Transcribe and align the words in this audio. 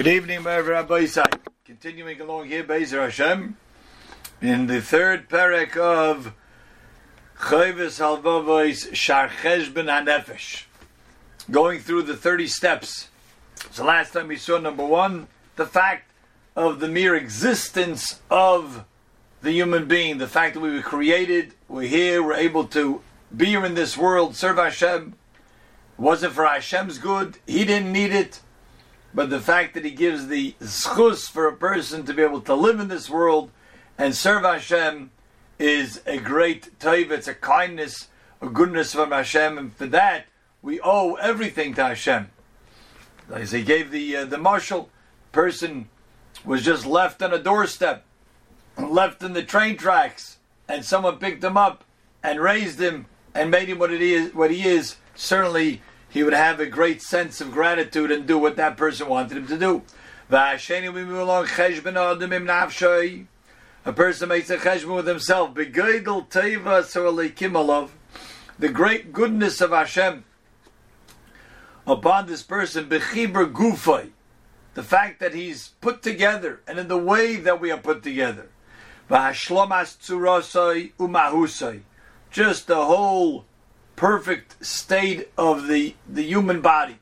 Good 0.00 0.14
evening, 0.14 0.44
Rabbi 0.44 1.02
Isai. 1.02 1.30
Continuing 1.62 2.18
along 2.22 2.46
here, 2.46 2.64
Bezer 2.64 3.02
Hashem, 3.02 3.58
in 4.40 4.66
the 4.66 4.80
third 4.80 5.28
parak 5.28 5.76
of 5.76 6.32
Chayvis 7.38 8.00
Halvavois 8.00 8.94
Shar 8.94 9.28
Cheshben 9.28 9.90
HaNefesh. 9.90 10.62
Going 11.50 11.80
through 11.80 12.04
the 12.04 12.16
30 12.16 12.46
steps. 12.46 13.10
So 13.72 13.84
last 13.84 14.14
time 14.14 14.28
we 14.28 14.38
saw 14.38 14.56
number 14.56 14.86
one, 14.86 15.28
the 15.56 15.66
fact 15.66 16.10
of 16.56 16.80
the 16.80 16.88
mere 16.88 17.14
existence 17.14 18.22
of 18.30 18.86
the 19.42 19.52
human 19.52 19.86
being, 19.86 20.16
the 20.16 20.26
fact 20.26 20.54
that 20.54 20.60
we 20.60 20.72
were 20.72 20.80
created, 20.80 21.52
we're 21.68 21.82
here, 21.82 22.22
we're 22.22 22.32
able 22.32 22.64
to 22.68 23.02
be 23.36 23.44
here 23.48 23.66
in 23.66 23.74
this 23.74 23.98
world, 23.98 24.34
serve 24.34 24.56
Hashem. 24.56 25.14
It 25.98 26.00
wasn't 26.00 26.32
for 26.32 26.46
Hashem's 26.46 26.96
good, 26.96 27.36
He 27.46 27.66
didn't 27.66 27.92
need 27.92 28.12
it 28.12 28.40
but 29.12 29.30
the 29.30 29.40
fact 29.40 29.74
that 29.74 29.84
he 29.84 29.90
gives 29.90 30.28
the 30.28 30.54
zchus 30.60 31.28
for 31.28 31.46
a 31.46 31.56
person 31.56 32.04
to 32.04 32.14
be 32.14 32.22
able 32.22 32.40
to 32.42 32.54
live 32.54 32.78
in 32.80 32.88
this 32.88 33.10
world 33.10 33.50
and 33.98 34.14
serve 34.14 34.44
Hashem 34.44 35.10
is 35.58 36.00
a 36.06 36.18
great 36.18 36.78
taiva, 36.78 37.12
it's 37.12 37.28
a 37.28 37.34
kindness, 37.34 38.08
a 38.40 38.48
goodness 38.48 38.94
from 38.94 39.10
Hashem, 39.10 39.58
and 39.58 39.74
for 39.74 39.86
that 39.86 40.26
we 40.62 40.80
owe 40.80 41.14
everything 41.14 41.74
to 41.74 41.84
Hashem. 41.84 42.30
As 43.30 43.52
he 43.52 43.62
gave 43.62 43.90
the 43.90 44.16
uh, 44.16 44.24
the 44.24 44.36
mashal 44.36 44.88
person 45.32 45.88
was 46.44 46.64
just 46.64 46.86
left 46.86 47.22
on 47.22 47.32
a 47.32 47.38
doorstep, 47.38 48.04
left 48.78 49.22
in 49.22 49.34
the 49.34 49.42
train 49.42 49.76
tracks, 49.76 50.38
and 50.68 50.84
someone 50.84 51.18
picked 51.18 51.44
him 51.44 51.56
up 51.56 51.84
and 52.22 52.40
raised 52.40 52.80
him 52.80 53.06
and 53.34 53.50
made 53.50 53.68
him 53.68 53.78
what 53.78 53.92
it 53.92 54.02
is 54.02 54.34
what 54.34 54.50
he 54.50 54.66
is. 54.66 54.96
Certainly 55.14 55.82
he 56.10 56.22
would 56.22 56.34
have 56.34 56.60
a 56.60 56.66
great 56.66 57.00
sense 57.00 57.40
of 57.40 57.52
gratitude 57.52 58.10
and 58.10 58.26
do 58.26 58.36
what 58.36 58.56
that 58.56 58.76
person 58.76 59.08
wanted 59.08 59.38
him 59.38 59.46
to 59.46 59.58
do. 59.58 59.82
A 60.32 60.58
person 63.92 64.28
makes 64.28 64.50
a 64.50 64.58
cheshbon 64.58 64.96
with 64.96 65.06
himself. 65.06 65.54
The 65.54 65.64
great 68.68 69.12
goodness 69.12 69.60
of 69.60 69.70
Hashem 69.70 70.24
upon 71.86 72.26
this 72.26 72.42
person, 72.42 72.88
the 72.88 72.98
fact 74.82 75.20
that 75.20 75.34
he's 75.34 75.68
put 75.80 76.02
together 76.02 76.60
and 76.66 76.78
in 76.78 76.88
the 76.88 76.98
way 76.98 77.36
that 77.36 77.60
we 77.60 77.70
are 77.70 77.78
put 77.78 78.02
together. 78.02 78.48
Just 82.30 82.66
the 82.68 82.84
whole 82.84 83.44
perfect 84.00 84.64
state 84.64 85.28
of 85.36 85.68
the, 85.68 85.94
the 86.08 86.22
human 86.22 86.62
body. 86.62 86.96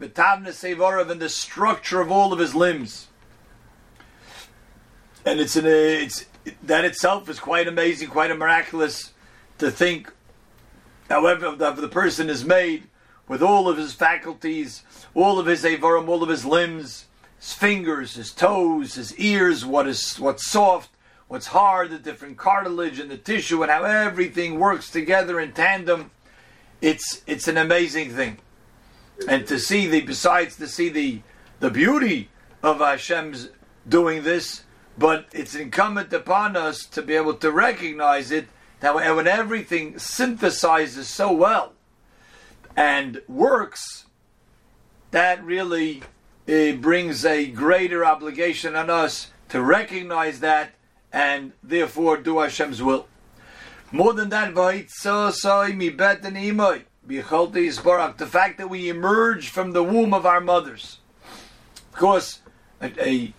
V'tavna 0.00 0.48
Sevarav 0.48 1.08
and 1.08 1.20
the 1.20 1.28
structure 1.28 2.00
of 2.00 2.10
all 2.10 2.32
of 2.32 2.40
his 2.40 2.56
limbs. 2.56 3.06
And 5.24 5.38
it's 5.38 5.54
an, 5.54 5.64
uh, 5.64 5.68
it's 5.68 6.26
that 6.64 6.84
itself 6.84 7.28
is 7.28 7.38
quite 7.38 7.68
amazing, 7.68 8.08
quite 8.08 8.32
a 8.32 8.34
miraculous 8.34 9.12
to 9.58 9.70
think. 9.70 10.12
However, 11.08 11.54
the, 11.54 11.70
the 11.70 11.86
person 11.86 12.28
is 12.28 12.44
made 12.44 12.82
with 13.28 13.42
all 13.44 13.68
of 13.68 13.76
his 13.76 13.94
faculties, 13.94 14.82
all 15.14 15.38
of 15.38 15.46
his 15.46 15.62
avarim, 15.62 16.08
all 16.08 16.24
of 16.24 16.28
his 16.28 16.44
limbs, 16.44 17.06
his 17.38 17.52
fingers, 17.52 18.14
his 18.14 18.32
toes, 18.32 18.94
his 18.94 19.16
ears, 19.18 19.64
what 19.64 19.86
is 19.86 20.18
what's 20.18 20.50
soft, 20.50 20.90
what's 21.28 21.46
hard, 21.46 21.90
the 21.90 21.98
different 22.00 22.38
cartilage 22.38 22.98
and 22.98 23.08
the 23.08 23.16
tissue, 23.16 23.62
and 23.62 23.70
how 23.70 23.84
everything 23.84 24.58
works 24.58 24.90
together 24.90 25.38
in 25.38 25.52
tandem 25.52 26.10
it's 26.80 27.22
it's 27.26 27.48
an 27.48 27.56
amazing 27.56 28.10
thing, 28.10 28.38
and 29.28 29.46
to 29.46 29.58
see 29.58 29.86
the 29.86 30.00
besides 30.00 30.56
to 30.56 30.66
see 30.66 30.88
the 30.88 31.22
the 31.60 31.70
beauty 31.70 32.30
of 32.62 32.78
Hashem's 32.78 33.50
doing 33.88 34.22
this, 34.22 34.64
but 34.96 35.26
it's 35.32 35.54
incumbent 35.54 36.12
upon 36.12 36.56
us 36.56 36.84
to 36.86 37.02
be 37.02 37.14
able 37.14 37.34
to 37.34 37.50
recognize 37.50 38.30
it 38.30 38.48
that 38.80 38.94
when 38.94 39.26
everything 39.26 39.94
synthesizes 39.94 41.04
so 41.04 41.30
well 41.32 41.74
and 42.76 43.20
works, 43.28 44.06
that 45.10 45.44
really 45.44 46.02
uh, 46.48 46.72
brings 46.72 47.24
a 47.24 47.46
greater 47.46 48.04
obligation 48.04 48.74
on 48.74 48.88
us 48.88 49.30
to 49.50 49.62
recognize 49.62 50.40
that 50.40 50.72
and 51.12 51.52
therefore 51.62 52.16
do 52.16 52.38
Hashem's 52.38 52.82
will. 52.82 53.06
More 53.92 54.12
than 54.12 54.28
that, 54.30 54.54
the 58.18 58.26
fact 58.26 58.58
that 58.58 58.70
we 58.70 58.88
emerge 58.88 59.48
from 59.48 59.72
the 59.72 59.82
womb 59.82 60.14
of 60.14 60.24
our 60.26 60.40
mothers. 60.40 60.98
Of 61.92 61.98
course, 61.98 62.40
a, 62.80 62.92
a, 63.04 63.34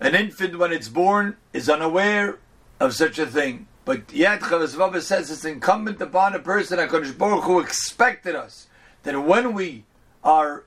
an 0.00 0.14
infant 0.14 0.58
when 0.58 0.72
it's 0.72 0.88
born 0.88 1.36
is 1.52 1.70
unaware 1.70 2.38
of 2.78 2.94
such 2.94 3.18
a 3.18 3.26
thing. 3.26 3.68
But 3.86 4.12
yet, 4.12 4.40
Chavazvava 4.40 5.00
says 5.00 5.30
it's 5.30 5.44
incumbent 5.44 6.00
upon 6.02 6.34
a 6.34 6.40
person, 6.40 6.78
HaKadosh 6.78 7.16
Baruch 7.16 7.44
who 7.44 7.60
expected 7.60 8.34
us, 8.34 8.66
that 9.04 9.18
when 9.18 9.54
we 9.54 9.84
are 10.22 10.64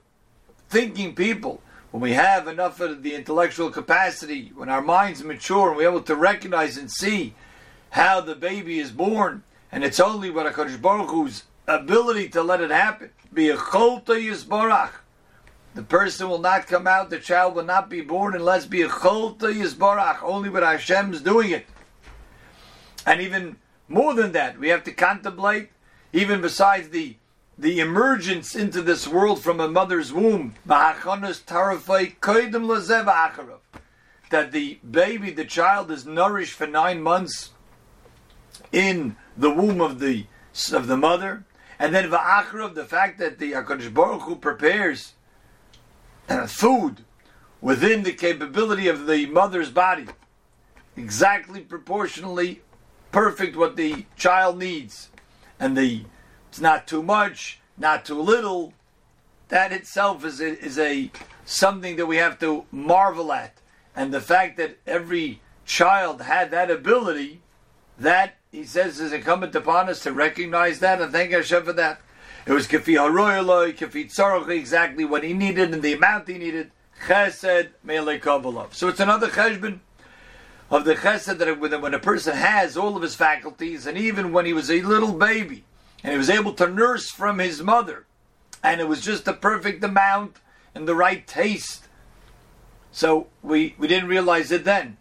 thinking 0.70 1.14
people, 1.14 1.62
when 1.92 2.02
we 2.02 2.14
have 2.14 2.48
enough 2.48 2.80
of 2.80 3.04
the 3.04 3.14
intellectual 3.14 3.70
capacity, 3.70 4.52
when 4.56 4.70
our 4.70 4.82
minds 4.82 5.24
mature 5.24 5.68
and 5.68 5.78
we're 5.78 5.90
able 5.90 6.02
to 6.02 6.16
recognize 6.16 6.78
and 6.78 6.90
see 6.90 7.36
how 7.92 8.22
the 8.22 8.36
baby 8.36 8.80
is 8.80 8.92
born, 8.92 9.44
and 9.72 9.84
it's 9.84 10.00
only 10.00 10.30
what 10.30 10.52
HaKadosh 10.52 10.82
Baruch 10.82 11.10
Hu's 11.10 11.44
ability 11.68 12.30
to 12.30 12.44
let 12.44 12.62
it 12.62 12.72
happen. 12.72 13.12
Be 13.34 13.50
a 13.50 13.58
cholta 13.58 14.14
yisbarach. 14.14 14.92
The 15.76 15.84
person 15.84 16.28
will 16.30 16.40
not 16.40 16.68
come 16.68 16.88
out, 16.88 17.10
the 17.10 17.20
child 17.20 17.56
will 17.56 17.64
not 17.64 17.90
be 17.90 18.02
born 18.02 18.36
unless 18.36 18.66
be 18.66 18.82
a 18.82 18.90
cholta 18.90 19.54
yisbarach, 19.54 20.24
only 20.24 20.50
with 20.50 20.64
Hashem's 20.64 21.22
doing 21.22 21.52
it. 21.52 21.66
And 23.06 23.22
even 23.22 23.58
more 23.88 24.14
than 24.14 24.32
that, 24.34 24.60
we 24.60 24.70
have 24.70 24.84
to 24.86 24.92
contemplate, 24.92 25.70
even 26.14 26.42
besides 26.42 26.90
the 26.90 27.16
the 27.58 27.80
emergence 27.82 28.56
into 28.56 28.82
this 28.82 29.06
world 29.06 29.44
from 29.44 29.60
a 29.60 29.68
mother's 29.68 30.14
womb, 30.14 30.56
that 30.66 31.02
the 34.52 34.80
baby, 34.90 35.32
the 35.32 35.46
child, 35.46 35.92
is 35.92 36.06
nourished 36.06 36.54
for 36.54 36.68
nine 36.68 37.02
months 37.02 37.50
in 38.72 39.16
the 39.38 39.50
womb 39.50 39.82
of 39.82 40.00
the 40.00 40.26
of 40.74 40.88
the 40.88 40.98
mother, 40.98 41.46
and 41.78 41.94
then 41.96 42.06
of 42.06 42.76
the 42.76 42.86
fact 42.86 43.20
that 43.20 43.40
the 43.40 43.54
Hakadosh 43.54 43.94
Baruch 43.94 44.24
Hu 44.24 44.36
prepares 44.36 45.14
uh, 46.28 46.48
food 46.48 47.06
within 47.62 48.04
the 48.04 48.14
capability 48.14 48.88
of 48.88 49.06
the 49.06 49.26
mother's 49.28 49.70
body, 49.70 50.08
exactly 50.98 51.62
proportionally 51.62 52.62
perfect 53.12 53.56
what 53.56 53.76
the 53.76 54.06
child 54.16 54.58
needs, 54.58 55.10
and 55.60 55.78
the 55.78 56.06
it's 56.50 56.60
not 56.60 56.88
too 56.88 57.04
much, 57.04 57.60
not 57.78 58.06
too 58.06 58.20
little. 58.20 58.74
That 59.50 59.72
itself 59.72 60.26
is 60.26 60.42
a, 60.42 60.60
is 60.64 60.78
a 60.78 61.12
something 61.46 61.96
that 61.96 62.06
we 62.06 62.18
have 62.18 62.40
to 62.40 62.66
marvel 62.72 63.32
at, 63.32 63.58
and 63.96 64.14
the 64.14 64.22
fact 64.22 64.58
that 64.58 64.78
every 64.86 65.42
child 65.66 66.22
had 66.22 66.52
that 66.52 66.70
ability, 66.72 67.42
that 67.98 68.39
he 68.52 68.64
says 68.64 69.00
is 69.00 69.14
incumbent 69.14 69.56
upon 69.56 69.90
us 69.90 70.02
to 70.02 70.12
recognize 70.12 70.80
that 70.80 71.02
and 71.02 71.12
thank 71.12 71.32
Hashem 71.32 71.64
for 71.64 71.74
that. 71.74 72.02
It 72.46 72.54
was 72.54 72.68
kafi 72.68 72.96
haroyaloi, 72.96 73.78
kafi 73.78 74.06
tzarach, 74.06 74.50
exactly 74.50 75.06
what 75.06 75.24
he 75.24 75.34
needed 75.34 75.74
and 75.74 75.84
the 75.84 75.94
amount 75.94 76.28
he 76.28 76.38
needed. 76.38 76.72
Chesed 77.06 77.70
me'ele 77.84 78.20
kabbalah. 78.20 78.68
So 78.72 78.88
it's 78.88 79.00
another 79.00 79.28
cheshbon 79.28 79.80
of 80.72 80.84
the 80.84 80.96
chesed 80.96 81.38
that 81.38 81.82
when 81.82 81.94
a 81.94 82.00
person 82.00 82.36
has 82.36 82.76
all 82.76 82.96
of 82.96 83.02
his 83.02 83.16
faculties, 83.16 83.86
and 83.86 83.98
even 83.98 84.34
when 84.34 84.46
he 84.46 84.54
was 84.54 84.70
a 84.70 84.82
little 84.82 85.14
baby, 85.14 85.64
and 86.04 86.12
he 86.12 86.18
was 86.18 86.30
able 86.30 86.54
to 86.54 86.68
nurse 86.68 87.10
from 87.10 87.40
his 87.40 87.62
mother, 87.62 88.06
and 88.64 88.82
it 88.82 88.88
was 88.88 89.02
just 89.02 89.26
the 89.26 89.34
perfect 89.34 89.84
amount 89.84 90.38
and 90.76 90.88
the 90.88 90.96
right 90.96 91.26
taste. 91.26 91.88
So 92.92 93.28
we, 93.42 93.76
we 93.78 93.88
didn't 93.88 94.10
realize 94.10 94.52
it 94.52 94.64
then. 94.64 94.98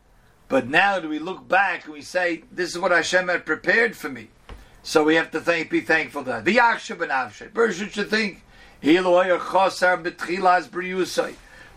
But 0.48 0.68
now 0.68 0.98
do 0.98 1.08
we 1.08 1.18
look 1.18 1.46
back 1.46 1.84
and 1.84 1.92
we 1.92 2.00
say, 2.00 2.44
this 2.50 2.70
is 2.70 2.78
what 2.78 2.90
Hashem 2.90 3.28
had 3.28 3.44
prepared 3.44 3.94
for 3.94 4.08
me. 4.08 4.28
So 4.82 5.04
we 5.04 5.16
have 5.16 5.30
to 5.32 5.40
thank, 5.40 5.68
be 5.68 5.82
thankful 5.82 6.24
to 6.24 6.30
that. 6.30 6.46
The 6.46 6.60
should 7.92 8.08
think, 8.08 8.42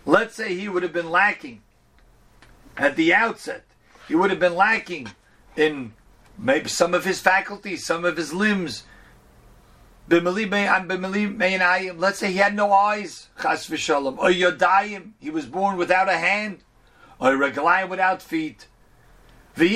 Let's 0.04 0.34
say 0.34 0.54
he 0.54 0.68
would 0.68 0.82
have 0.82 0.92
been 0.92 1.10
lacking 1.10 1.62
at 2.76 2.96
the 2.96 3.14
outset. 3.14 3.64
He 4.08 4.14
would 4.14 4.30
have 4.30 4.40
been 4.40 4.54
lacking 4.54 5.08
in 5.56 5.92
maybe 6.38 6.70
some 6.70 6.94
of 6.94 7.04
his 7.04 7.20
faculties, 7.20 7.84
some 7.84 8.06
of 8.06 8.16
his 8.16 8.32
limbs. 8.32 8.84
Let's 10.08 10.24
say 12.18 12.32
he 12.32 12.38
had 12.38 12.54
no 12.54 12.72
eyes, 12.72 13.28
he 15.20 15.30
was 15.30 15.46
born 15.46 15.76
without 15.76 16.08
a 16.08 16.16
hand 16.16 16.62
or 17.22 17.36
reglayim 17.36 17.88
without 17.88 18.20
feet. 18.20 18.66
And 19.56 19.70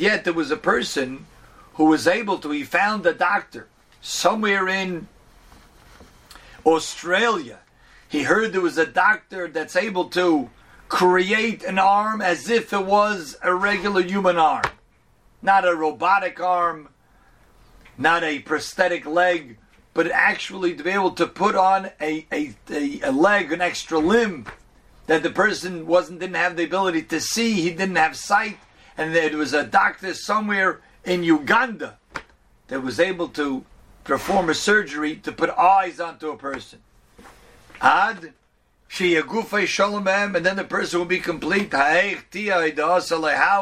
yet 0.00 0.24
there 0.24 0.32
was 0.32 0.50
a 0.50 0.56
person 0.56 1.26
who 1.74 1.84
was 1.84 2.06
able 2.06 2.38
to, 2.38 2.50
he 2.50 2.64
found 2.64 3.04
a 3.04 3.12
doctor 3.12 3.68
somewhere 4.00 4.66
in 4.66 5.08
Australia. 6.64 7.58
He 8.08 8.22
heard 8.22 8.54
there 8.54 8.62
was 8.62 8.78
a 8.78 8.86
doctor 8.86 9.46
that's 9.46 9.76
able 9.76 10.08
to 10.10 10.48
create 10.88 11.62
an 11.62 11.78
arm 11.78 12.22
as 12.22 12.48
if 12.48 12.72
it 12.72 12.86
was 12.86 13.36
a 13.42 13.54
regular 13.54 14.02
human 14.02 14.38
arm. 14.38 14.64
Not 15.42 15.68
a 15.68 15.74
robotic 15.74 16.40
arm, 16.40 16.88
not 17.98 18.24
a 18.24 18.38
prosthetic 18.38 19.04
leg, 19.04 19.58
but 19.94 20.10
actually 20.10 20.74
to 20.74 20.82
be 20.82 20.90
able 20.90 21.10
to 21.12 21.26
put 21.26 21.54
on 21.54 21.90
a, 22.00 22.26
a, 22.32 22.54
a, 22.70 23.00
a 23.02 23.12
leg, 23.12 23.52
an 23.52 23.60
extra 23.60 23.98
limb 23.98 24.46
that 25.06 25.22
the 25.22 25.30
person 25.30 25.86
wasn't 25.86 26.20
didn't 26.20 26.36
have 26.36 26.56
the 26.56 26.64
ability 26.64 27.02
to 27.02 27.20
see, 27.20 27.54
he 27.54 27.70
didn't 27.70 27.96
have 27.96 28.16
sight, 28.16 28.58
and 28.96 29.14
there 29.14 29.36
was 29.36 29.52
a 29.52 29.64
doctor 29.64 30.14
somewhere 30.14 30.80
in 31.04 31.24
Uganda 31.24 31.98
that 32.68 32.82
was 32.82 33.00
able 33.00 33.28
to 33.28 33.64
perform 34.04 34.48
a 34.48 34.54
surgery 34.54 35.16
to 35.16 35.32
put 35.32 35.50
eyes 35.50 35.98
onto 35.98 36.30
a 36.30 36.36
person. 36.36 36.80
Ad 37.80 38.32
Shalom 38.88 40.08
and 40.08 40.44
then 40.44 40.56
the 40.56 40.64
person 40.64 40.98
will 40.98 41.06
be 41.06 41.20
complete. 41.20 41.72
How 41.72 42.10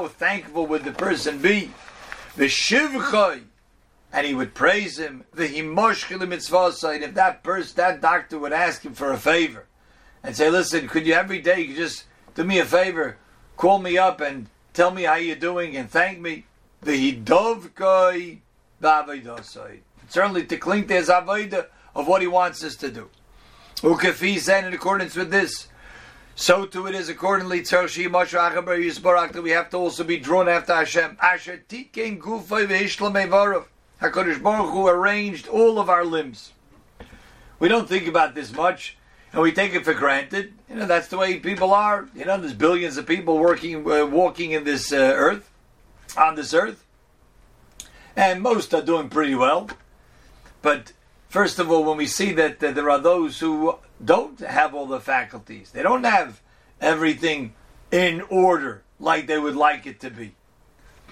thankful 0.09 0.67
would 0.67 0.85
the 0.85 0.93
person 0.93 1.39
be? 1.39 1.71
The 2.37 2.49
and 4.13 4.27
he 4.27 4.35
would 4.35 4.55
praise 4.55 4.99
him. 4.99 5.25
The 5.35 5.63
mitzvah 6.27 6.73
if 7.03 7.15
that 7.15 7.43
person, 7.43 7.77
that 7.77 8.01
doctor 8.01 8.39
would 8.39 8.53
ask 8.53 8.85
him 8.85 8.95
for 8.95 9.13
a 9.13 9.19
favor 9.19 9.67
and 10.23 10.37
say, 10.37 10.51
listen, 10.51 10.89
could 10.89 11.07
you 11.07 11.15
every 11.15 11.41
day 11.41 11.61
you 11.61 11.77
just 11.77 12.05
do 12.35 12.45
me 12.45 12.59
a 12.59 12.65
favor, 12.65 13.19
call 13.57 13.79
me 13.79 13.99
up 13.99 14.21
and 14.21 14.49
tell 14.73 14.91
me 14.91 15.03
how 15.05 15.17
you're 15.17 15.37
doing 15.37 15.77
and 15.77 15.91
thank 15.91 16.21
me. 16.21 16.47
The 16.83 17.13
hidovkoi 17.13 18.39
Certainly 20.09 20.47
to 20.47 20.57
cling 20.57 20.87
to 20.87 20.95
his 20.95 21.09
avodah 21.09 21.67
of 21.95 22.07
what 22.07 22.23
he 22.23 22.29
wants 22.29 22.63
us 22.63 22.77
to 22.77 22.91
do. 22.91 23.11
Ukafi 23.79 24.39
said 24.39 24.65
in 24.65 24.73
accordance 24.73 25.17
with 25.17 25.31
this, 25.31 25.69
so 26.35 26.65
too 26.67 26.87
it 26.87 26.95
is 26.95 27.09
accordingly 27.09 27.63
that 27.63 29.41
we 29.43 29.51
have 29.51 29.71
to 29.71 29.77
also 29.77 30.05
be 30.05 30.19
drawn 30.19 30.49
after 30.49 30.75
Hashem. 30.75 31.19
Asher 31.21 31.65
tiken 31.69 32.21
gufay 32.21 32.67
v'ishlam 32.67 33.65
HaKadosh 34.01 34.43
Baruch 34.43 34.71
Hu 34.71 34.87
arranged 34.87 35.49
all 35.49 35.79
of 35.79 35.89
our 35.89 36.05
limbs. 36.05 36.53
We 37.59 37.69
don't 37.69 37.89
think 37.89 38.07
about 38.07 38.35
this 38.35 38.53
much 38.53 38.97
and 39.33 39.43
we 39.43 39.53
take 39.53 39.75
it 39.75 39.85
for 39.85 39.95
granted. 39.95 40.55
You 40.69 40.77
know, 40.77 40.87
that's 40.87 41.09
the 41.09 41.19
way 41.19 41.39
people 41.39 41.75
are. 41.75 42.09
You 42.15 42.25
know, 42.25 42.39
there's 42.39 42.55
billions 42.55 42.97
of 42.97 43.07
people 43.07 43.39
working, 43.39 43.91
uh, 43.91 44.07
walking 44.07 44.53
in 44.53 44.65
this 44.65 44.93
uh, 44.93 44.97
earth, 44.97 45.51
on 46.17 46.35
this 46.35 46.55
earth, 46.55 46.85
and 48.17 48.43
most 48.43 48.73
are 48.73 48.83
doing 48.83 49.09
pretty 49.09 49.35
well. 49.35 49.69
But 50.63 50.93
first 51.29 51.59
of 51.59 51.71
all, 51.71 51.85
when 51.85 51.97
we 51.97 52.07
see 52.07 52.33
that 52.33 52.61
there 52.61 52.91
are 52.91 52.99
those 52.99 53.41
who 53.41 53.79
don't 54.03 54.41
have 54.41 54.75
all 54.75 54.87
the 54.87 55.01
faculties, 55.01 55.73
they 55.73 55.83
don't 55.83 56.05
have 56.05 56.41
everything 56.81 57.55
in 57.91 58.23
order 58.23 58.83
like 58.99 59.27
they 59.27 59.39
would 59.39 59.57
like 59.57 59.87
it 59.87 60.01
to 60.01 60.11
be, 60.11 60.35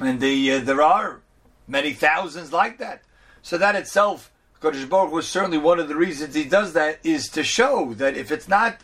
and 0.00 0.21
the, 0.21 0.53
uh, 0.53 0.61
there 0.61 0.82
are 0.82 1.21
many 1.67 1.93
thousands 1.93 2.53
like 2.53 2.79
that. 2.79 3.03
So 3.43 3.59
that 3.59 3.75
itself 3.75 4.33
Hakadosh 4.61 4.89
Baruch 4.89 5.13
was 5.13 5.29
certainly 5.29 5.59
one 5.59 5.79
of 5.79 5.89
the 5.89 5.97
reasons 5.97 6.35
he 6.35 6.45
does 6.45 6.73
that 6.73 6.99
is 7.05 7.29
to 7.29 7.45
show 7.45 7.95
that 7.95 8.17
if 8.17 8.33
it's 8.33 8.49
not 8.49 8.79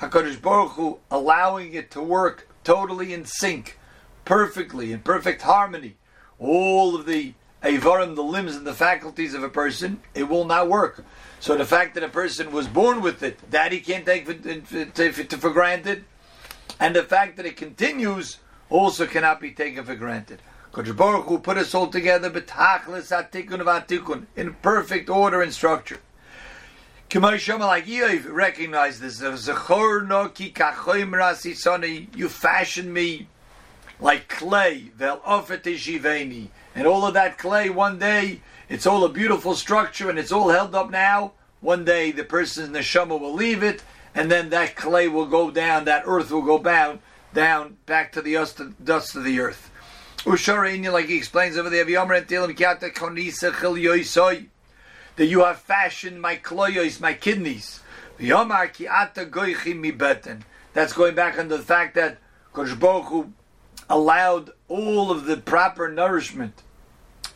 Hakadosh 0.00 0.40
Baruch 0.40 0.72
Hu 0.72 0.98
allowing 1.10 1.72
it 1.72 1.90
to 1.92 2.02
work 2.02 2.48
totally 2.62 3.14
in 3.14 3.24
sync, 3.24 3.78
perfectly 4.24 4.92
in 4.92 5.00
perfect 5.00 5.42
harmony, 5.42 5.96
all 6.38 6.94
of 6.94 7.06
the 7.06 7.34
avarim, 7.62 8.14
the 8.14 8.22
limbs 8.22 8.54
and 8.54 8.66
the 8.66 8.74
faculties 8.74 9.32
of 9.32 9.42
a 9.42 9.48
person, 9.48 10.00
it 10.14 10.24
will 10.24 10.44
not 10.44 10.68
work. 10.68 11.02
So 11.40 11.56
the 11.56 11.64
fact 11.64 11.94
that 11.94 12.04
a 12.04 12.08
person 12.08 12.52
was 12.52 12.66
born 12.66 13.00
with 13.00 13.22
it, 13.22 13.38
that 13.50 13.72
he 13.72 13.80
can't 13.80 14.04
take 14.04 14.26
for, 14.26 14.34
for, 14.34 15.36
for 15.36 15.50
granted, 15.50 16.04
and 16.78 16.94
the 16.94 17.02
fact 17.02 17.36
that 17.36 17.46
it 17.46 17.56
continues 17.56 18.38
also 18.68 19.06
cannot 19.06 19.40
be 19.40 19.52
taken 19.52 19.84
for 19.84 19.94
granted. 19.94 20.42
Kodesh 20.74 20.96
Baruch 20.96 21.26
Hu 21.26 21.38
put 21.38 21.56
us 21.56 21.72
all 21.72 21.86
together 21.86 22.28
betachlis 22.28 23.12
atikun 23.12 23.60
of 23.60 23.68
atikun 23.68 24.26
in 24.34 24.54
perfect 24.54 25.08
order 25.08 25.40
and 25.40 25.54
structure. 25.54 26.00
K'may 27.08 27.60
like 27.60 27.86
Yev 27.86 28.26
recognize 28.28 28.98
this. 28.98 29.20
Zechor 29.20 30.04
no 30.04 30.30
ki 30.30 30.50
kachoim. 30.50 32.16
You 32.16 32.28
fashioned 32.28 32.92
me 32.92 33.28
like 34.00 34.28
clay. 34.28 34.90
Vel 34.96 35.20
ofet 35.20 36.48
And 36.74 36.86
all 36.88 37.06
of 37.06 37.14
that 37.14 37.38
clay, 37.38 37.70
one 37.70 38.00
day, 38.00 38.40
it's 38.68 38.84
all 38.84 39.04
a 39.04 39.08
beautiful 39.08 39.54
structure 39.54 40.10
and 40.10 40.18
it's 40.18 40.32
all 40.32 40.48
held 40.48 40.74
up 40.74 40.90
now. 40.90 41.34
One 41.60 41.84
day, 41.84 42.10
the 42.10 42.24
person's 42.24 42.76
neshama 42.76 43.20
will 43.20 43.32
leave 43.32 43.62
it, 43.62 43.84
and 44.12 44.28
then 44.28 44.50
that 44.50 44.74
clay 44.74 45.06
will 45.06 45.26
go 45.26 45.52
down, 45.52 45.84
that 45.84 46.02
earth 46.04 46.32
will 46.32 46.42
go 46.42 46.58
down, 46.58 46.98
down 47.32 47.76
back 47.86 48.10
to 48.12 48.20
the 48.20 48.34
dust 48.82 49.14
of 49.14 49.22
the 49.22 49.38
earth. 49.38 49.70
Usharini, 50.24 50.90
like 50.90 51.06
he 51.06 51.16
explains 51.16 51.58
over 51.58 51.68
there, 51.68 51.84
that 55.16 55.26
you 55.26 55.44
have 55.44 55.60
fashioned 55.60 56.20
my 56.20 56.36
kloyos, 56.36 57.00
my 57.00 57.12
kidneys. 57.12 57.80
That's 58.18 60.92
going 60.92 61.14
back 61.14 61.38
on 61.38 61.48
the 61.48 61.58
fact 61.58 61.94
that 61.94 62.18
Kosh 62.52 62.74
allowed 63.90 64.50
all 64.68 65.10
of 65.10 65.26
the 65.26 65.36
proper 65.36 65.88
nourishment, 65.88 66.62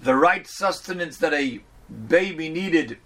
the 0.00 0.14
right 0.14 0.46
sustenance 0.46 1.18
that 1.18 1.34
a 1.34 1.60
baby 2.08 2.48
needed, 2.48 2.98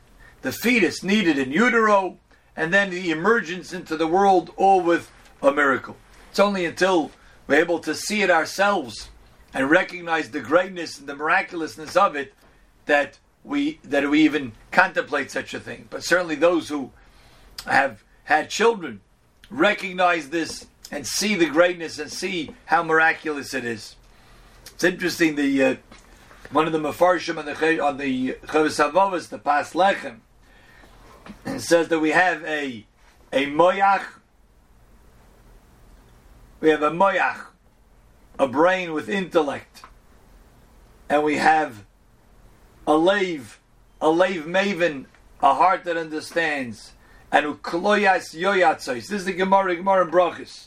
the 0.43 0.53
fetus 0.53 1.03
needed 1.03 1.39
in 1.39 1.51
utero, 1.51 2.19
and 2.55 2.73
then 2.73 2.91
the 2.91 3.11
emergence 3.11 3.73
into 3.73 3.97
the 3.97 4.07
world, 4.07 4.51
all 4.57 4.81
with 4.81 5.11
a 5.43 5.51
miracle. 5.51 5.97
It's 6.31 6.39
only 6.39 6.65
until 6.65 7.11
we're 7.49 7.61
able 7.61 7.81
to 7.81 7.95
see 7.95 8.23
it 8.23 8.31
ourselves 8.31 9.09
and 9.55 9.71
recognize 9.71 10.31
the 10.31 10.41
greatness 10.41 10.99
and 10.99 11.09
the 11.09 11.15
miraculousness 11.15 11.97
of 11.97 12.17
it 12.17 12.35
that 12.87 13.19
we 13.45 13.79
that 13.85 14.09
we 14.09 14.23
even 14.23 14.53
contemplate 14.71 15.31
such 15.31 15.55
a 15.55 15.61
thing. 15.61 15.87
But 15.91 16.05
certainly 16.05 16.37
those 16.37 16.69
who 16.69 16.91
have 17.67 18.03
had 18.25 18.51
children 18.51 19.01
recognize 19.51 20.31
this 20.31 20.67
and 20.91 21.07
see 21.07 21.35
the 21.35 21.47
greatness 21.47 21.99
and 21.99 22.11
see 22.11 22.51
how 22.67 22.83
miraculous 22.83 23.55
it 23.55 23.65
is. 23.65 23.97
It's 24.67 24.85
interesting. 24.85 25.37
The 25.37 25.65
uh, 25.65 25.77
one 26.51 26.67
of 26.67 26.73
the 26.73 26.79
mafarshim 26.79 27.39
on 27.39 27.47
the 27.47 27.81
on 27.81 27.99
the 27.99 28.33
Chavos 28.47 29.29
the 29.29 29.39
Pas 29.39 29.73
Lechem, 29.73 30.19
says 31.59 31.89
that 31.89 31.99
we 31.99 32.11
have 32.11 32.43
a 32.45 32.87
a 33.33 33.47
moyach. 33.47 34.05
We 36.61 36.69
have 36.71 36.83
a 36.83 36.91
moyach 36.91 37.52
a 38.43 38.49
brain 38.49 38.93
with 38.93 39.09
intellect, 39.09 39.85
and 41.09 41.23
we 41.23 41.37
have 41.37 41.85
a 42.89 42.97
lave, 42.97 43.61
a 44.01 44.11
lave 44.11 44.47
maven, 44.47 45.05
a 45.41 45.55
heart 45.55 45.85
that 45.85 45.97
understands, 45.97 46.93
and 47.31 47.47
ukloyas 47.47 48.37
yoyatzos. 48.37 49.07
This 49.07 49.13
is 49.13 49.27
the 49.27 49.33
Gemara, 49.33 49.77
Gemara 49.77 50.11
Brachis. 50.11 50.67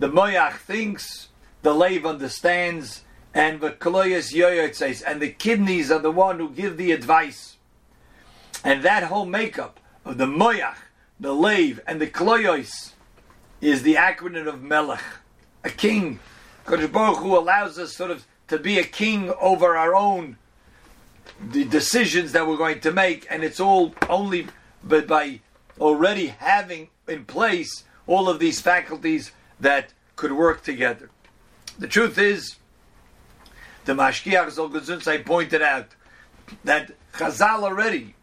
The 0.00 0.08
moyach 0.08 0.56
thinks, 0.56 1.28
the 1.62 1.72
lave 1.72 2.04
understands, 2.04 3.04
and 3.32 3.60
the 3.60 3.70
kloyas 3.70 4.34
yoyatzos, 4.34 5.00
and 5.06 5.22
the 5.22 5.30
kidneys 5.30 5.92
are 5.92 6.00
the 6.00 6.10
one 6.10 6.40
who 6.40 6.50
give 6.50 6.76
the 6.76 6.90
advice. 6.90 7.58
And 8.64 8.82
that 8.82 9.04
whole 9.04 9.26
makeup 9.26 9.78
of 10.04 10.18
the 10.18 10.26
moyach, 10.26 10.78
the 11.20 11.32
lave, 11.32 11.78
and 11.86 12.00
the 12.00 12.08
kloyos 12.08 12.90
is 13.60 13.84
the 13.84 13.94
acronym 13.94 14.48
of 14.48 14.64
melech, 14.64 15.04
a 15.62 15.70
king 15.70 16.18
Kodesh 16.64 16.90
Baruch 16.90 17.18
Hu 17.18 17.36
allows 17.36 17.78
us 17.78 17.94
sort 17.94 18.10
of 18.10 18.26
to 18.48 18.58
be 18.58 18.78
a 18.78 18.84
king 18.84 19.30
over 19.40 19.76
our 19.76 19.94
own 19.94 20.38
the 21.40 21.64
decisions 21.64 22.32
that 22.32 22.46
we're 22.46 22.56
going 22.56 22.80
to 22.80 22.92
make, 22.92 23.26
and 23.30 23.42
it's 23.42 23.60
all 23.60 23.94
only 24.08 24.46
but 24.82 25.06
by 25.06 25.40
already 25.80 26.28
having 26.28 26.88
in 27.08 27.24
place 27.24 27.84
all 28.06 28.28
of 28.28 28.38
these 28.38 28.60
faculties 28.60 29.32
that 29.60 29.92
could 30.16 30.32
work 30.32 30.62
together. 30.62 31.10
The 31.78 31.88
truth 31.88 32.18
is, 32.18 32.56
the 33.84 33.94
Mashgiach 33.94 34.46
Zolgazunsai 34.46 35.24
pointed 35.24 35.62
out 35.62 35.88
that 36.62 36.92
Chazal 37.14 37.62
already 37.62 38.14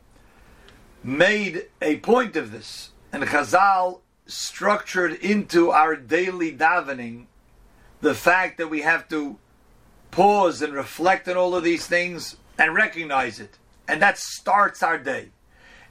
made 1.04 1.66
a 1.82 1.98
point 1.98 2.36
of 2.36 2.52
this, 2.52 2.92
and 3.12 3.24
Chazal 3.24 4.00
structured 4.26 5.14
into 5.14 5.72
our 5.72 5.96
daily 5.96 6.56
davening 6.56 7.26
the 8.02 8.16
fact 8.16 8.58
that 8.58 8.70
we 8.70 8.82
have 8.82 9.08
to 9.10 9.38
pause 10.10 10.62
and 10.62 10.74
reflect 10.74 11.28
on 11.28 11.38
all 11.38 11.56
of 11.56 11.64
these 11.64 11.88
things 11.88 12.36
and 12.58 12.76
recognize 12.76 13.40
it. 13.40 13.58
And 13.88 14.02
that 14.02 14.18
starts 14.18 14.84
our 14.84 14.98
day. 14.98 15.30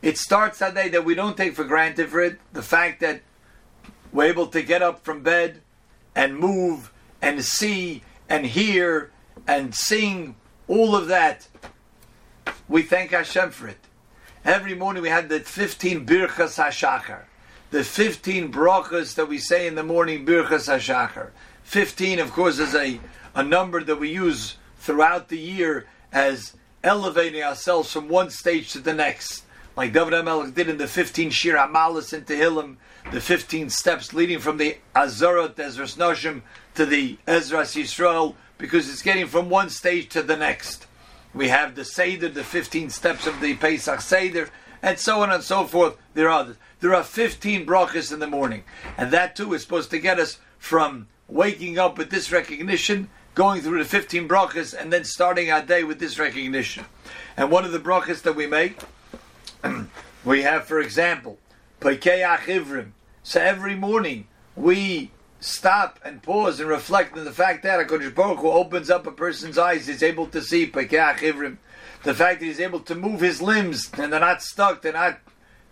It 0.03 0.19
starts 0.19 0.61
our 0.63 0.73
day 0.73 0.89
that 0.89 1.05
we 1.05 1.15
don't 1.15 1.37
take 1.37 1.55
for 1.55 1.65
granted 1.65 2.09
for 2.11 2.21
it. 2.21 2.39
The 2.53 2.63
fact 2.63 3.01
that 3.01 3.23
we're 4.13 4.25
able 4.25 4.47
to 4.49 4.63
get 4.63 4.83
up 4.83 5.05
from 5.05 5.23
bed 5.23 5.61
and 6.15 6.39
move 6.39 6.93
and 7.23 7.45
see 7.45 8.03
and 8.29 8.47
hear 8.47 9.11
and 9.47 9.75
sing, 9.75 10.37
all 10.69 10.97
of 10.97 11.09
that, 11.09 11.49
we 12.69 12.83
thank 12.83 13.11
Hashem 13.11 13.51
for 13.51 13.69
it. 13.69 13.79
Every 14.45 14.75
morning 14.75 15.03
we 15.03 15.09
have 15.11 15.29
the 15.29 15.41
15 15.41 16.07
Birchas 16.07 16.57
HaShachar. 16.57 17.25
The 17.71 17.85
15 17.85 18.51
brachas 18.53 19.15
that 19.15 19.29
we 19.29 19.39
say 19.39 19.67
in 19.67 19.77
the 19.77 19.85
morning, 19.85 20.27
Birchas 20.27 20.69
HaShachar. 20.69 21.31
15, 21.71 22.19
of 22.19 22.33
course, 22.33 22.59
is 22.59 22.75
a, 22.75 22.99
a 23.33 23.45
number 23.45 23.81
that 23.81 24.01
we 24.01 24.11
use 24.11 24.57
throughout 24.79 25.29
the 25.29 25.39
year 25.39 25.87
as 26.13 26.57
elevating 26.83 27.45
ourselves 27.45 27.93
from 27.93 28.09
one 28.09 28.29
stage 28.29 28.73
to 28.73 28.81
the 28.81 28.93
next. 28.93 29.45
Like 29.77 29.93
David 29.93 30.15
HaMelech 30.15 30.53
did 30.53 30.69
in 30.69 30.79
the 30.79 30.89
15 30.89 31.31
Shir 31.31 31.55
Amalis 31.55 32.13
in 32.13 32.25
Tehillim, 32.25 32.75
the 33.13 33.21
15 33.21 33.71
steps 33.71 34.13
leading 34.13 34.41
from 34.41 34.57
the 34.57 34.79
Azorot, 34.97 35.55
Ezras 35.55 35.97
Noshim, 35.97 36.43
to 36.75 36.85
the 36.85 37.17
Ezras 37.29 37.81
Yisrael, 37.81 38.35
because 38.59 38.91
it's 38.91 39.01
getting 39.01 39.29
from 39.29 39.49
one 39.49 39.71
stage 39.71 40.09
to 40.09 40.25
the 40.25 40.37
next. 40.37 40.89
We 41.33 41.51
have 41.51 41.77
the 41.77 41.85
Seder, 41.85 42.31
the 42.31 42.43
15 42.43 42.91
steps 42.91 43.29
of 43.29 43.41
the 43.41 43.55
Pesach 43.55 44.01
Seder, 44.01 44.51
and 44.83 44.99
so 44.99 45.23
on 45.23 45.31
and 45.31 45.45
so 45.45 45.65
forth. 45.67 45.97
There 46.15 46.31
are 46.31 46.41
others. 46.41 46.57
There 46.81 46.97
are 46.97 47.05
15 47.05 47.65
brachas 47.65 48.13
in 48.13 48.19
the 48.19 48.27
morning, 48.27 48.65
and 48.99 49.13
that 49.13 49.37
too 49.37 49.55
is 49.55 49.63
supposed 49.63 49.91
to 49.91 50.01
get 50.01 50.19
us 50.19 50.41
from 50.61 51.09
waking 51.27 51.79
up 51.79 51.99
with 51.99 52.11
this 52.11 52.31
recognition, 52.31 53.09
going 53.35 53.63
through 53.63 53.79
the 53.79 53.89
15 53.89 54.29
brachas, 54.29 54.79
and 54.79 54.93
then 54.93 55.05
starting 55.05 55.51
our 55.51 55.63
day 55.63 55.83
with 55.83 55.99
this 55.99 56.19
recognition. 56.19 56.85
And 57.37 57.51
one 57.51 57.65
of 57.65 57.73
the 57.73 57.81
brachas 57.81 58.23
that 58.23 58.37
we 58.37 58.47
make, 58.47 58.79
we 60.25 60.43
have, 60.43 60.67
for 60.67 60.79
example, 60.79 61.39
Peikei 61.81 62.23
Achivrim. 62.23 62.93
So 63.23 63.41
every 63.41 63.75
morning 63.75 64.29
we 64.55 65.11
stop 65.41 65.99
and 66.05 66.23
pause 66.23 66.61
and 66.61 66.69
reflect 66.69 67.17
on 67.17 67.25
the 67.25 67.33
fact 67.33 67.63
that 67.63 67.87
HaKadosh 67.87 68.15
Baruch 68.15 68.41
Hu 68.41 68.51
opens 68.51 68.91
up 68.91 69.07
a 69.07 69.13
person's 69.13 69.57
eyes, 69.57 69.87
he's 69.87 70.03
able 70.03 70.27
to 70.29 70.43
see 70.43 70.71
Peikei 70.71 71.15
Achivrim. 71.15 71.57
The 72.03 72.15
fact 72.15 72.41
that 72.41 72.47
he's 72.47 72.61
able 72.61 72.81
to 72.81 72.95
move 72.95 73.21
his 73.21 73.41
limbs 73.41 73.91
and 73.97 74.13
they're 74.13 74.21
not 74.21 74.43
stuck, 74.43 74.83
they're 74.83 74.93
not, 74.93 75.15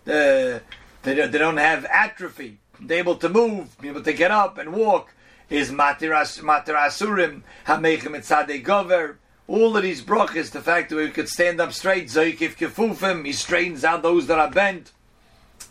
uh, 0.07 0.59
they, 1.03 1.13
they 1.13 1.27
don't 1.27 1.57
have 1.57 1.85
atrophy. 1.85 2.57
Able 2.87 3.15
to 3.17 3.29
move, 3.29 3.79
be 3.79 3.89
able 3.89 4.03
to 4.03 4.13
get 4.13 4.31
up 4.31 4.57
and 4.57 4.73
walk 4.73 5.13
is 5.49 5.71
Matiras 5.71 6.39
Matirasurim, 6.41 7.41
Hamechim 7.65 8.15
Etzadei 8.15 8.63
Gover. 8.63 9.15
All 9.47 9.75
of 9.75 9.83
these 9.83 10.03
brachas, 10.03 10.51
the 10.51 10.61
fact 10.61 10.89
that 10.89 10.95
we 10.95 11.09
could 11.09 11.27
stand 11.27 11.59
up 11.59 11.73
straight, 11.73 12.05
Zoikif 12.05 12.55
Kefufim, 12.55 13.25
he 13.25 13.33
straightens 13.33 13.83
out 13.83 14.03
those 14.03 14.27
that 14.27 14.37
are 14.37 14.51
bent. 14.51 14.91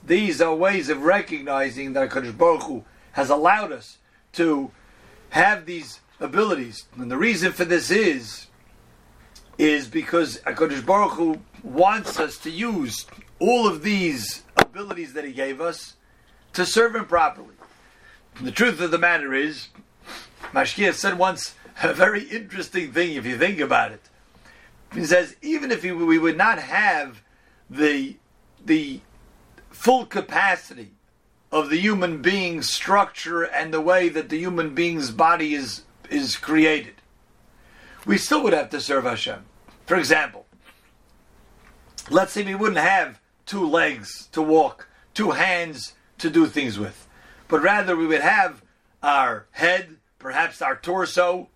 These 0.04 0.40
are 0.40 0.54
ways 0.54 0.88
of 0.88 1.02
recognizing 1.02 1.92
that 1.92 2.10
HaKadosh 2.10 2.36
Baruch 2.36 2.62
Hu 2.64 2.84
has 3.12 3.30
allowed 3.30 3.72
us 3.72 3.98
to 4.32 4.72
have 5.30 5.64
these 5.64 6.00
abilities. 6.18 6.86
And 6.96 7.10
the 7.10 7.16
reason 7.16 7.52
for 7.52 7.64
this 7.64 7.90
is, 7.90 8.46
is 9.58 9.86
because 9.86 10.38
HaKadosh 10.38 10.84
Baruch 10.84 11.12
Hu 11.12 11.40
wants 11.62 12.18
us 12.18 12.36
to 12.38 12.50
use 12.50 13.06
all 13.38 13.68
of 13.68 13.82
these 13.82 14.42
abilities 14.56 15.12
that 15.12 15.24
He 15.24 15.32
gave 15.32 15.60
us 15.60 15.94
to 16.52 16.66
serve 16.66 16.94
Him 16.94 17.06
properly. 17.06 17.54
The 18.40 18.52
truth 18.52 18.80
of 18.80 18.90
the 18.90 18.98
matter 18.98 19.34
is, 19.34 19.68
Mashgiach 20.52 20.94
said 20.94 21.18
once 21.18 21.54
a 21.82 21.92
very 21.92 22.22
interesting 22.24 22.92
thing 22.92 23.14
if 23.14 23.26
you 23.26 23.36
think 23.36 23.60
about 23.60 23.92
it. 23.92 24.02
He 24.94 25.04
says, 25.04 25.36
even 25.42 25.70
if 25.70 25.82
we 25.82 26.18
would 26.18 26.36
not 26.36 26.58
have 26.58 27.22
the, 27.68 28.16
the 28.64 29.00
full 29.70 30.06
capacity 30.06 30.92
of 31.50 31.70
the 31.70 31.78
human 31.78 32.22
being's 32.22 32.70
structure 32.70 33.42
and 33.42 33.72
the 33.72 33.80
way 33.80 34.08
that 34.08 34.28
the 34.28 34.38
human 34.38 34.74
being's 34.74 35.10
body 35.10 35.54
is, 35.54 35.82
is 36.10 36.36
created, 36.36 36.94
we 38.06 38.16
still 38.18 38.42
would 38.42 38.52
have 38.52 38.70
to 38.70 38.80
serve 38.80 39.04
Hashem. 39.04 39.44
For 39.84 39.96
example, 39.96 40.46
let's 42.08 42.32
say 42.32 42.42
we 42.44 42.54
wouldn't 42.54 42.78
have 42.78 43.20
two 43.46 43.66
legs 43.66 44.28
to 44.32 44.40
walk, 44.40 44.88
two 45.12 45.32
hands 45.32 45.94
to 46.18 46.30
do 46.30 46.46
things 46.46 46.78
with 46.78 47.08
but 47.48 47.62
rather 47.62 47.96
we 47.96 48.06
would 48.06 48.20
have 48.20 48.62
our 49.02 49.46
head, 49.52 49.96
perhaps 50.18 50.62
our 50.62 50.76
torso, 50.76 51.48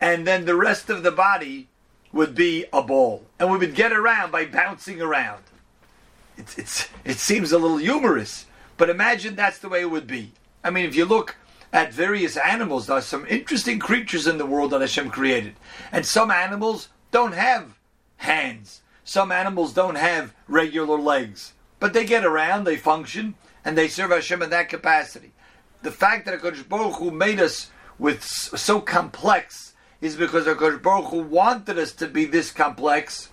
and 0.00 0.26
then 0.26 0.44
the 0.44 0.56
rest 0.56 0.90
of 0.90 1.02
the 1.02 1.12
body 1.12 1.68
would 2.12 2.34
be 2.34 2.66
a 2.72 2.82
ball. 2.82 3.24
And 3.38 3.50
we 3.50 3.58
would 3.58 3.74
get 3.74 3.92
around 3.92 4.32
by 4.32 4.44
bouncing 4.44 5.00
around. 5.00 5.42
It's, 6.36 6.58
it's, 6.58 6.88
it 7.04 7.16
seems 7.18 7.52
a 7.52 7.58
little 7.58 7.78
humorous, 7.78 8.46
but 8.76 8.90
imagine 8.90 9.36
that's 9.36 9.58
the 9.58 9.68
way 9.68 9.80
it 9.80 9.90
would 9.90 10.06
be. 10.06 10.32
I 10.62 10.70
mean, 10.70 10.84
if 10.84 10.96
you 10.96 11.04
look 11.04 11.36
at 11.72 11.92
various 11.92 12.36
animals, 12.36 12.86
there 12.86 12.96
are 12.96 13.02
some 13.02 13.26
interesting 13.26 13.78
creatures 13.78 14.26
in 14.26 14.38
the 14.38 14.46
world 14.46 14.72
that 14.72 14.80
Hashem 14.80 15.10
created. 15.10 15.54
And 15.92 16.04
some 16.04 16.30
animals 16.30 16.88
don't 17.10 17.34
have 17.34 17.78
hands. 18.18 18.82
Some 19.04 19.30
animals 19.30 19.72
don't 19.72 19.96
have 19.96 20.34
regular 20.48 20.98
legs. 20.98 21.52
But 21.78 21.92
they 21.92 22.04
get 22.04 22.24
around, 22.24 22.64
they 22.64 22.76
function, 22.76 23.34
and 23.66 23.76
they 23.76 23.88
serve 23.88 24.10
Hashem 24.10 24.40
in 24.40 24.50
that 24.50 24.70
capacity 24.70 25.32
the 25.86 25.92
fact 25.92 26.26
that 26.26 26.40
HaKadosh 26.40 26.68
Baruch 26.68 26.96
Hu 26.96 27.12
made 27.12 27.40
us 27.40 27.70
with 27.96 28.24
so 28.24 28.80
complex 28.80 29.74
is 30.00 30.16
because 30.16 30.44
HaKadosh 30.44 30.82
Baruch 30.82 31.10
Hu 31.10 31.22
wanted 31.22 31.78
us 31.78 31.92
to 31.92 32.08
be 32.08 32.24
this 32.24 32.50
complex, 32.50 33.30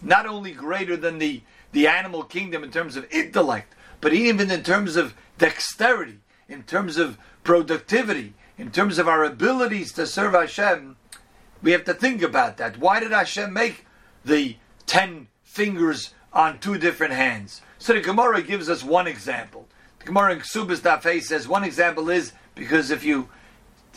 not 0.00 0.24
only 0.24 0.52
greater 0.52 0.96
than 0.96 1.18
the, 1.18 1.42
the 1.72 1.88
animal 1.88 2.22
kingdom 2.22 2.62
in 2.62 2.70
terms 2.70 2.96
of 2.96 3.10
intellect, 3.10 3.74
but 4.00 4.12
even 4.12 4.52
in 4.52 4.62
terms 4.62 4.94
of 4.94 5.14
dexterity, 5.38 6.20
in 6.48 6.62
terms 6.62 6.96
of 6.96 7.18
productivity, 7.42 8.34
in 8.56 8.70
terms 8.70 8.98
of 8.98 9.08
our 9.08 9.24
abilities 9.24 9.92
to 9.92 10.06
serve 10.06 10.32
Hashem. 10.32 10.96
We 11.60 11.72
have 11.72 11.84
to 11.84 11.94
think 11.94 12.22
about 12.22 12.56
that. 12.58 12.78
Why 12.78 13.00
did 13.00 13.10
Hashem 13.10 13.52
make 13.52 13.84
the 14.24 14.56
ten 14.86 15.26
fingers 15.42 16.14
on 16.32 16.60
two 16.60 16.78
different 16.78 17.14
hands? 17.14 17.62
So 17.78 17.94
the 17.94 18.00
Gemara 18.00 18.42
gives 18.42 18.68
us 18.68 18.84
one 18.84 19.08
example. 19.08 19.66
Gemara 20.06 20.34
in 20.34 20.40
Ksubas 20.40 21.22
says 21.22 21.48
one 21.48 21.64
example 21.64 22.08
is 22.10 22.32
because 22.54 22.90
if 22.90 23.04
you 23.04 23.28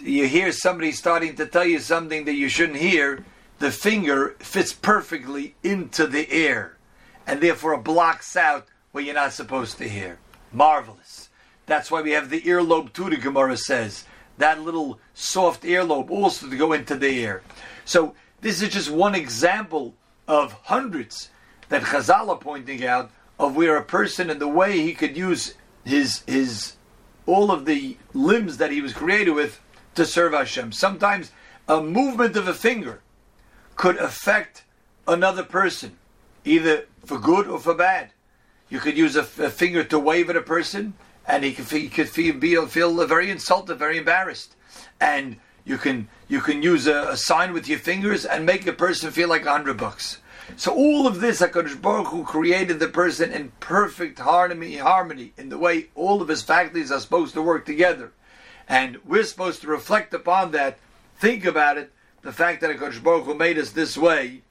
you 0.01 0.27
hear 0.27 0.51
somebody 0.51 0.91
starting 0.91 1.35
to 1.35 1.45
tell 1.45 1.65
you 1.65 1.79
something 1.79 2.25
that 2.25 2.33
you 2.33 2.49
shouldn't 2.49 2.79
hear, 2.79 3.23
the 3.59 3.71
finger 3.71 4.35
fits 4.39 4.73
perfectly 4.73 5.55
into 5.61 6.07
the 6.07 6.33
ear, 6.33 6.77
and 7.27 7.41
therefore 7.41 7.77
blocks 7.77 8.35
out 8.35 8.67
what 8.91 9.03
you're 9.03 9.13
not 9.13 9.33
supposed 9.33 9.77
to 9.77 9.87
hear. 9.87 10.17
Marvelous. 10.51 11.29
That's 11.67 11.91
why 11.91 12.01
we 12.01 12.11
have 12.11 12.29
the 12.29 12.41
earlobe 12.41 12.91
too. 12.93 13.09
The 13.09 13.17
Gemara 13.17 13.57
says 13.57 14.05
that 14.39 14.61
little 14.61 14.99
soft 15.13 15.63
earlobe 15.63 16.09
also 16.09 16.49
to 16.49 16.57
go 16.57 16.73
into 16.73 16.95
the 16.95 17.09
ear. 17.09 17.43
So 17.85 18.15
this 18.41 18.61
is 18.63 18.69
just 18.69 18.89
one 18.89 19.13
example 19.13 19.93
of 20.27 20.53
hundreds 20.53 21.29
that 21.67 21.83
Chazal 21.83 22.29
are 22.29 22.37
pointing 22.37 22.83
out 22.83 23.11
of 23.37 23.55
where 23.55 23.77
a 23.77 23.83
person 23.83 24.29
and 24.31 24.41
the 24.41 24.47
way 24.47 24.81
he 24.81 24.93
could 24.93 25.15
use 25.15 25.53
his 25.83 26.23
his 26.27 26.73
all 27.25 27.51
of 27.51 27.65
the 27.65 27.97
limbs 28.13 28.57
that 28.57 28.71
he 28.71 28.81
was 28.81 28.93
created 28.93 29.31
with 29.31 29.59
to 29.95 30.05
serve 30.05 30.33
Hashem. 30.33 30.71
Sometimes 30.71 31.31
a 31.67 31.81
movement 31.81 32.35
of 32.35 32.47
a 32.47 32.53
finger 32.53 33.01
could 33.75 33.97
affect 33.97 34.63
another 35.07 35.43
person, 35.43 35.97
either 36.43 36.85
for 37.05 37.19
good 37.19 37.47
or 37.47 37.59
for 37.59 37.73
bad. 37.73 38.11
You 38.69 38.79
could 38.79 38.97
use 38.97 39.15
a, 39.15 39.23
finger 39.23 39.83
to 39.83 39.99
wave 39.99 40.29
at 40.29 40.35
a 40.35 40.41
person, 40.41 40.93
and 41.27 41.43
he 41.43 41.53
could, 41.53 41.67
he 41.67 41.89
could 41.89 42.09
feel, 42.09 42.35
be, 42.35 42.55
feel 42.67 43.05
very 43.05 43.29
insulted, 43.31 43.75
very 43.75 43.97
embarrassed. 43.97 44.55
And 44.99 45.37
you 45.65 45.77
can 45.77 46.07
you 46.27 46.41
can 46.41 46.63
use 46.63 46.87
a, 46.87 47.09
a 47.09 47.17
sign 47.17 47.53
with 47.53 47.67
your 47.67 47.79
fingers 47.79 48.25
and 48.25 48.45
make 48.45 48.65
a 48.65 48.73
person 48.73 49.11
feel 49.11 49.29
like 49.29 49.45
a 49.45 49.51
hundred 49.51 49.77
bucks. 49.77 50.17
So 50.55 50.73
all 50.73 51.07
of 51.07 51.21
this, 51.21 51.41
Hakadosh 51.41 51.81
Baruch 51.81 52.07
Hu 52.07 52.23
created 52.23 52.79
the 52.79 52.87
person 52.87 53.31
in 53.31 53.51
perfect 53.59 54.19
harmony, 54.19 55.33
in 55.37 55.49
the 55.49 55.57
way 55.57 55.87
all 55.95 56.21
of 56.21 56.27
his 56.27 56.41
faculties 56.41 56.91
are 56.91 56.99
supposed 56.99 57.33
to 57.35 57.41
work 57.41 57.65
together, 57.65 58.11
and 58.67 58.97
we're 59.05 59.23
supposed 59.23 59.61
to 59.61 59.67
reflect 59.67 60.13
upon 60.13 60.51
that, 60.51 60.77
think 61.17 61.45
about 61.45 61.77
it, 61.77 61.91
the 62.21 62.33
fact 62.33 62.61
that 62.61 62.75
Hakadosh 62.75 63.01
Baruch 63.01 63.25
Hu 63.25 63.33
made 63.33 63.57
us 63.57 63.71
this 63.71 63.97
way, 63.97 64.41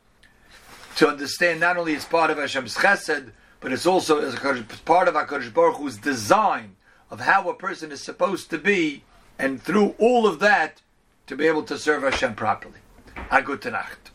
to 0.96 1.08
understand 1.08 1.60
not 1.60 1.76
only 1.76 1.92
it's 1.92 2.04
part 2.04 2.30
of 2.30 2.38
Hashem's 2.38 2.74
Chesed, 2.74 3.30
but 3.60 3.72
it's 3.72 3.86
also 3.86 4.20
as 4.20 4.34
part 4.36 5.08
of 5.08 5.14
Hakadosh 5.14 5.52
Baruch 5.52 5.76
Hu's 5.76 5.98
design 5.98 6.76
of 7.10 7.20
how 7.20 7.48
a 7.48 7.54
person 7.54 7.92
is 7.92 8.02
supposed 8.02 8.50
to 8.50 8.58
be, 8.58 9.04
and 9.38 9.62
through 9.62 9.94
all 9.98 10.26
of 10.26 10.38
that, 10.40 10.80
to 11.26 11.36
be 11.36 11.46
able 11.46 11.62
to 11.64 11.76
serve 11.76 12.02
Hashem 12.02 12.34
properly. 12.34 12.80
A 13.30 13.42
gute 13.42 13.70
Nacht. 13.70 14.07